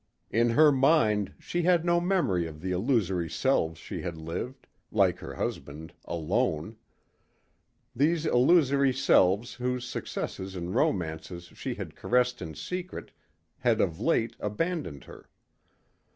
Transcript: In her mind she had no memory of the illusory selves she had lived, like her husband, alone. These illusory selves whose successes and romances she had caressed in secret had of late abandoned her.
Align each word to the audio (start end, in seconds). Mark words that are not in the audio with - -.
In 0.31 0.49
her 0.49 0.71
mind 0.71 1.35
she 1.37 1.61
had 1.61 1.85
no 1.85 1.99
memory 2.01 2.47
of 2.47 2.59
the 2.59 2.71
illusory 2.71 3.29
selves 3.29 3.77
she 3.79 4.01
had 4.01 4.17
lived, 4.17 4.65
like 4.91 5.19
her 5.19 5.35
husband, 5.35 5.93
alone. 6.05 6.75
These 7.95 8.25
illusory 8.25 8.93
selves 8.93 9.53
whose 9.53 9.87
successes 9.87 10.55
and 10.55 10.73
romances 10.73 11.51
she 11.53 11.75
had 11.75 11.95
caressed 11.95 12.41
in 12.41 12.55
secret 12.55 13.11
had 13.59 13.79
of 13.79 13.99
late 13.99 14.35
abandoned 14.39 15.03
her. 15.03 15.29